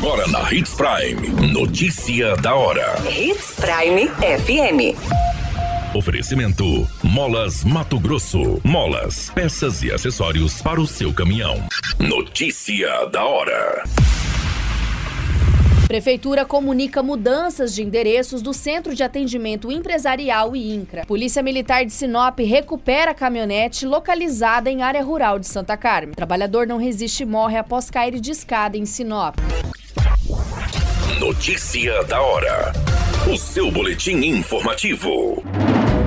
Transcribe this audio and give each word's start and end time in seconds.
Agora 0.00 0.26
na 0.28 0.50
Hits 0.50 0.72
Prime. 0.72 1.52
Notícia 1.52 2.34
da 2.36 2.54
hora. 2.54 2.96
Hits 3.06 3.52
Prime 3.60 4.08
FM. 4.08 4.96
Oferecimento: 5.94 6.88
Molas 7.02 7.62
Mato 7.64 8.00
Grosso. 8.00 8.62
Molas, 8.64 9.28
peças 9.34 9.82
e 9.82 9.92
acessórios 9.92 10.62
para 10.62 10.80
o 10.80 10.86
seu 10.86 11.12
caminhão. 11.12 11.62
Notícia 11.98 13.04
da 13.12 13.22
hora. 13.22 13.84
Prefeitura 15.86 16.46
comunica 16.46 17.02
mudanças 17.02 17.74
de 17.74 17.82
endereços 17.82 18.40
do 18.40 18.54
Centro 18.54 18.94
de 18.94 19.02
Atendimento 19.02 19.70
Empresarial 19.70 20.56
e 20.56 20.72
INCRA. 20.72 21.04
Polícia 21.04 21.42
Militar 21.42 21.84
de 21.84 21.92
Sinop 21.92 22.38
recupera 22.38 23.10
a 23.10 23.14
caminhonete 23.14 23.84
localizada 23.84 24.70
em 24.70 24.82
área 24.82 25.02
rural 25.02 25.38
de 25.38 25.46
Santa 25.46 25.76
Carmen. 25.76 26.14
trabalhador 26.14 26.66
não 26.66 26.78
resiste 26.78 27.24
e 27.24 27.26
morre 27.26 27.58
após 27.58 27.90
cair 27.90 28.18
de 28.18 28.30
escada 28.30 28.78
em 28.78 28.86
Sinop. 28.86 29.36
Notícia 31.30 32.02
da 32.06 32.20
hora. 32.20 32.72
O 33.32 33.38
seu 33.38 33.70
boletim 33.70 34.16
informativo. 34.16 35.40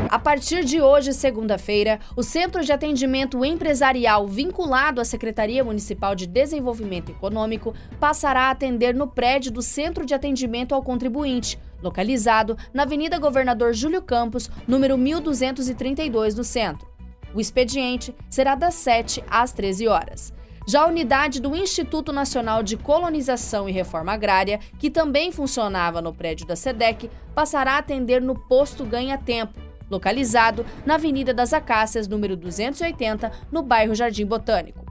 A 0.10 0.20
partir 0.20 0.66
de 0.66 0.82
hoje, 0.82 1.14
segunda-feira, 1.14 2.02
o 2.14 2.22
Centro 2.22 2.62
de 2.62 2.74
Atendimento 2.74 3.46
Empresarial 3.46 4.28
vinculado 4.28 5.00
à 5.00 5.06
Secretaria 5.06 5.64
Municipal 5.64 6.14
de 6.14 6.28
Desenvolvimento 6.28 7.10
Econômico 7.10 7.74
passará 8.02 8.48
a 8.48 8.52
atender 8.52 8.94
no 8.94 9.08
prédio 9.08 9.50
do 9.50 9.62
Centro 9.62 10.06
de 10.06 10.14
Atendimento 10.14 10.76
ao 10.76 10.84
Contribuinte, 10.84 11.58
localizado 11.82 12.58
na 12.74 12.84
Avenida 12.84 13.18
Governador 13.18 13.74
Júlio 13.74 14.02
Campos, 14.02 14.52
número 14.68 14.98
1232, 14.98 16.36
no 16.36 16.44
centro. 16.44 16.86
O 17.34 17.40
expediente 17.40 18.14
será 18.30 18.56
das 18.56 18.74
7 18.74 19.24
às 19.30 19.54
13 19.54 19.88
horas. 19.88 20.34
Já 20.66 20.84
a 20.84 20.88
unidade 20.88 21.42
do 21.42 21.54
Instituto 21.54 22.14
Nacional 22.14 22.64
de 22.64 22.78
Colonização 22.78 23.68
e 23.68 23.72
Reforma 23.72 24.14
Agrária, 24.14 24.62
que 24.80 24.90
também 24.90 25.30
funcionava 25.30 26.02
no 26.02 26.14
prédio 26.14 26.48
da 26.48 26.56
SEDEC, 26.56 27.10
passará 27.36 27.74
a 27.74 27.78
atender 27.80 28.22
no 28.22 28.34
posto 28.34 28.86
Ganha 28.86 29.18
Tempo, 29.18 29.60
localizado 29.90 30.66
na 30.86 30.96
Avenida 30.96 31.34
das 31.34 31.52
Acácias, 31.52 32.08
número 32.08 32.38
280, 32.38 33.30
no 33.52 33.62
bairro 33.62 33.94
Jardim 33.94 34.26
Botânico. 34.26 34.86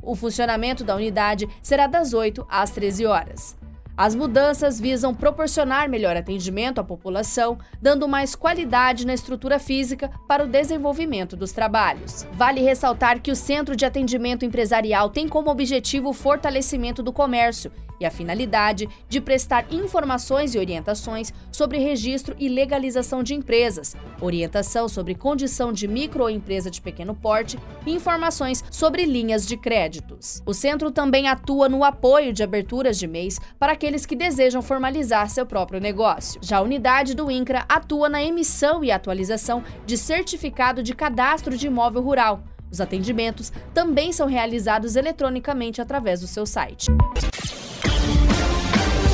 O 0.00 0.14
funcionamento 0.14 0.84
da 0.84 0.94
unidade 0.94 1.48
será 1.60 1.88
das 1.88 2.14
8 2.14 2.46
às 2.48 2.70
13 2.70 3.06
horas. 3.06 3.56
As 3.96 4.14
mudanças 4.14 4.78
visam 4.78 5.14
proporcionar 5.14 5.88
melhor 5.88 6.14
atendimento 6.18 6.78
à 6.78 6.84
população, 6.84 7.56
dando 7.80 8.06
mais 8.06 8.34
qualidade 8.34 9.06
na 9.06 9.14
estrutura 9.14 9.58
física 9.58 10.10
para 10.28 10.44
o 10.44 10.46
desenvolvimento 10.46 11.34
dos 11.34 11.50
trabalhos. 11.52 12.26
Vale 12.34 12.60
ressaltar 12.60 13.22
que 13.22 13.30
o 13.30 13.36
Centro 13.36 13.74
de 13.74 13.86
Atendimento 13.86 14.44
Empresarial 14.44 15.08
tem 15.08 15.26
como 15.26 15.50
objetivo 15.50 16.10
o 16.10 16.12
fortalecimento 16.12 17.02
do 17.02 17.10
comércio 17.10 17.72
e 18.00 18.06
a 18.06 18.10
finalidade 18.10 18.88
de 19.08 19.20
prestar 19.20 19.66
informações 19.70 20.54
e 20.54 20.58
orientações 20.58 21.32
sobre 21.50 21.78
registro 21.78 22.34
e 22.38 22.48
legalização 22.48 23.22
de 23.22 23.34
empresas, 23.34 23.96
orientação 24.20 24.88
sobre 24.88 25.14
condição 25.14 25.72
de 25.72 25.88
microempresa 25.88 26.70
de 26.70 26.80
pequeno 26.80 27.14
porte 27.14 27.58
e 27.86 27.92
informações 27.92 28.64
sobre 28.70 29.04
linhas 29.04 29.46
de 29.46 29.56
créditos. 29.56 30.42
O 30.46 30.54
centro 30.54 30.90
também 30.90 31.28
atua 31.28 31.68
no 31.68 31.84
apoio 31.84 32.32
de 32.32 32.42
aberturas 32.42 32.98
de 32.98 33.06
mês 33.06 33.40
para 33.58 33.72
aqueles 33.72 34.06
que 34.06 34.16
desejam 34.16 34.62
formalizar 34.62 35.28
seu 35.30 35.46
próprio 35.46 35.80
negócio. 35.80 36.40
Já 36.42 36.58
a 36.58 36.62
unidade 36.62 37.14
do 37.14 37.30
INCRA 37.30 37.64
atua 37.68 38.08
na 38.08 38.22
emissão 38.22 38.84
e 38.84 38.90
atualização 38.90 39.62
de 39.84 39.96
certificado 39.96 40.82
de 40.82 40.94
cadastro 40.94 41.56
de 41.56 41.66
imóvel 41.66 42.02
rural. 42.02 42.42
Os 42.70 42.80
atendimentos 42.80 43.52
também 43.72 44.12
são 44.12 44.26
realizados 44.26 44.96
eletronicamente 44.96 45.80
através 45.80 46.20
do 46.20 46.26
seu 46.26 46.44
site. 46.44 46.86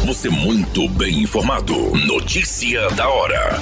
Você 0.07 0.29
muito 0.29 0.89
bem 0.89 1.23
informado. 1.23 1.75
Notícia 2.07 2.91
da 2.91 3.09
hora. 3.09 3.59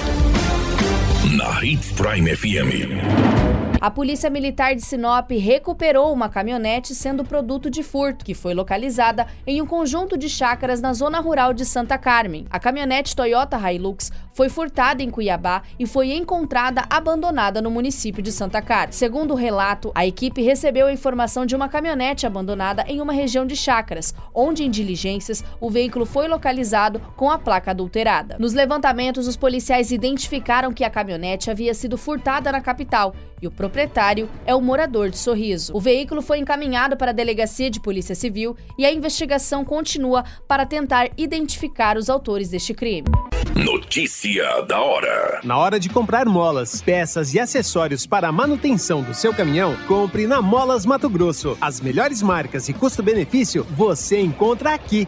Na 1.37 1.63
Hits 1.63 1.91
Prime 1.91 2.35
FM. 2.35 3.70
A 3.81 3.89
Polícia 3.89 4.29
Militar 4.29 4.75
de 4.75 4.83
Sinop 4.83 5.31
recuperou 5.31 6.13
uma 6.13 6.29
caminhonete 6.29 6.93
sendo 6.93 7.25
produto 7.25 7.67
de 7.67 7.81
furto, 7.81 8.23
que 8.23 8.35
foi 8.35 8.53
localizada 8.53 9.25
em 9.45 9.59
um 9.59 9.65
conjunto 9.65 10.15
de 10.15 10.29
chácaras 10.29 10.79
na 10.79 10.93
zona 10.93 11.19
rural 11.19 11.51
de 11.51 11.65
Santa 11.65 11.97
Carmen. 11.97 12.45
A 12.51 12.59
caminhonete 12.59 13.15
Toyota 13.15 13.57
Hilux 13.57 14.11
foi 14.33 14.49
furtada 14.49 15.01
em 15.01 15.09
Cuiabá 15.09 15.63
e 15.79 15.87
foi 15.87 16.13
encontrada 16.13 16.83
abandonada 16.91 17.59
no 17.59 17.71
município 17.71 18.21
de 18.21 18.31
Santa 18.31 18.61
Carmen. 18.61 18.91
Segundo 18.91 19.31
o 19.31 19.35
relato, 19.35 19.91
a 19.95 20.05
equipe 20.05 20.43
recebeu 20.43 20.85
a 20.85 20.93
informação 20.93 21.43
de 21.43 21.55
uma 21.55 21.67
caminhonete 21.67 22.27
abandonada 22.27 22.85
em 22.87 23.01
uma 23.01 23.11
região 23.11 23.47
de 23.47 23.55
chácaras, 23.55 24.13
onde 24.31 24.63
em 24.63 24.69
diligências 24.69 25.43
o 25.59 25.71
veículo 25.71 26.05
foi 26.05 26.27
localizado 26.27 27.01
com 27.15 27.31
a 27.31 27.39
placa 27.39 27.71
adulterada. 27.71 28.37
Nos 28.39 28.53
levantamentos, 28.53 29.27
os 29.27 29.35
policiais 29.35 29.91
identificaram 29.91 30.71
que 30.71 30.83
a 30.83 30.89
caminhonete 30.89 31.49
havia 31.49 31.73
sido 31.73 31.97
furtada 31.97 32.51
na 32.51 32.61
capital 32.61 33.15
e 33.41 33.47
o 33.47 33.51
proprietário 33.71 34.29
é 34.45 34.53
o 34.53 34.61
morador 34.61 35.09
de 35.09 35.17
Sorriso. 35.17 35.73
O 35.73 35.79
veículo 35.79 36.21
foi 36.21 36.39
encaminhado 36.39 36.97
para 36.97 37.11
a 37.11 37.13
Delegacia 37.13 37.71
de 37.71 37.79
Polícia 37.79 38.13
Civil 38.13 38.55
e 38.77 38.85
a 38.85 38.91
investigação 38.91 39.63
continua 39.63 40.25
para 40.45 40.65
tentar 40.65 41.09
identificar 41.17 41.97
os 41.97 42.09
autores 42.09 42.49
deste 42.49 42.73
crime. 42.73 43.07
Notícia 43.55 44.61
da 44.67 44.79
hora. 44.79 45.39
Na 45.43 45.57
hora 45.57 45.79
de 45.79 45.89
comprar 45.89 46.25
molas, 46.25 46.81
peças 46.81 47.33
e 47.33 47.39
acessórios 47.39 48.05
para 48.05 48.27
a 48.27 48.31
manutenção 48.31 49.01
do 49.01 49.13
seu 49.13 49.33
caminhão, 49.33 49.75
compre 49.87 50.27
na 50.27 50.41
Molas 50.41 50.85
Mato 50.85 51.09
Grosso. 51.09 51.57
As 51.61 51.79
melhores 51.79 52.21
marcas 52.21 52.67
e 52.67 52.73
custo-benefício 52.73 53.65
você 53.71 54.19
encontra 54.19 54.73
aqui. 54.73 55.07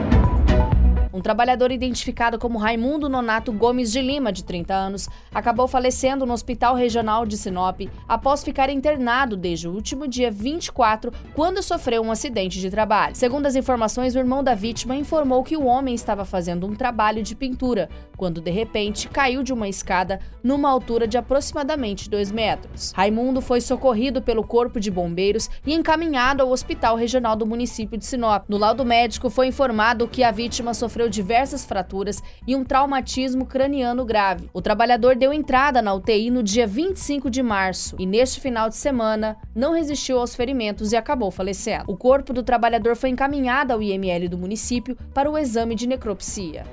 Um 1.13 1.19
trabalhador 1.19 1.71
identificado 1.71 2.39
como 2.39 2.57
Raimundo 2.57 3.09
Nonato 3.09 3.51
Gomes 3.51 3.91
de 3.91 4.01
Lima, 4.01 4.31
de 4.31 4.45
30 4.45 4.73
anos, 4.73 5.09
acabou 5.33 5.67
falecendo 5.67 6.25
no 6.25 6.31
Hospital 6.31 6.73
Regional 6.73 7.25
de 7.25 7.37
Sinop 7.37 7.81
após 8.07 8.43
ficar 8.43 8.69
internado 8.69 9.35
desde 9.35 9.67
o 9.67 9.73
último 9.73 10.07
dia 10.07 10.31
24, 10.31 11.11
quando 11.33 11.61
sofreu 11.61 12.01
um 12.01 12.11
acidente 12.11 12.61
de 12.61 12.69
trabalho. 12.69 13.13
Segundo 13.13 13.45
as 13.45 13.55
informações, 13.55 14.15
o 14.15 14.19
irmão 14.19 14.41
da 14.41 14.55
vítima 14.55 14.95
informou 14.95 15.43
que 15.43 15.57
o 15.57 15.65
homem 15.65 15.93
estava 15.93 16.23
fazendo 16.23 16.65
um 16.65 16.75
trabalho 16.75 17.21
de 17.21 17.35
pintura, 17.35 17.89
quando 18.15 18.39
de 18.39 18.51
repente 18.51 19.09
caiu 19.09 19.43
de 19.43 19.51
uma 19.51 19.67
escada 19.67 20.19
numa 20.41 20.69
altura 20.69 21.05
de 21.05 21.17
aproximadamente 21.17 22.09
2 22.09 22.31
metros. 22.31 22.93
Raimundo 22.95 23.41
foi 23.41 23.59
socorrido 23.59 24.21
pelo 24.21 24.43
Corpo 24.43 24.79
de 24.79 24.89
Bombeiros 24.89 25.49
e 25.65 25.73
encaminhado 25.73 26.41
ao 26.41 26.51
Hospital 26.51 26.95
Regional 26.95 27.35
do 27.35 27.45
município 27.45 27.97
de 27.97 28.05
Sinop. 28.05 28.45
No 28.47 28.57
laudo 28.57 28.85
médico 28.85 29.29
foi 29.29 29.47
informado 29.47 30.07
que 30.07 30.23
a 30.23 30.31
vítima 30.31 30.73
sofreu 30.73 31.09
diversas 31.11 31.63
fraturas 31.63 32.23
e 32.47 32.55
um 32.55 32.63
traumatismo 32.63 33.45
craniano 33.45 34.03
grave. 34.03 34.49
O 34.53 34.61
trabalhador 34.61 35.15
deu 35.15 35.31
entrada 35.31 35.81
na 35.81 35.93
UTI 35.93 36.31
no 36.31 36.41
dia 36.41 36.65
25 36.65 37.29
de 37.29 37.43
março 37.43 37.95
e, 37.99 38.05
neste 38.07 38.39
final 38.39 38.69
de 38.69 38.75
semana, 38.75 39.37
não 39.53 39.73
resistiu 39.73 40.17
aos 40.17 40.33
ferimentos 40.33 40.91
e 40.91 40.97
acabou 40.97 41.29
falecendo. 41.29 41.85
O 41.87 41.97
corpo 41.97 42.33
do 42.33 42.41
trabalhador 42.41 42.95
foi 42.95 43.09
encaminhado 43.09 43.73
ao 43.73 43.83
IML 43.83 44.27
do 44.29 44.37
município 44.37 44.97
para 45.13 45.29
o 45.29 45.37
exame 45.37 45.75
de 45.75 45.87
necropsia. 45.87 46.65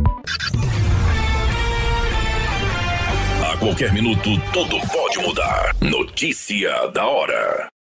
A 3.53 3.57
qualquer 3.59 3.93
minuto, 3.93 4.31
tudo 4.53 4.79
pode 4.93 5.19
mudar. 5.19 5.75
Notícia 5.81 6.87
da 6.89 7.07
hora. 7.07 7.78